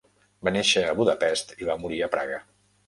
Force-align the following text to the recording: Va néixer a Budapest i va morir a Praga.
Va 0.47 0.53
néixer 0.55 0.83
a 0.87 0.95
Budapest 1.01 1.55
i 1.63 1.71
va 1.71 1.79
morir 1.87 2.05
a 2.09 2.13
Praga. 2.19 2.45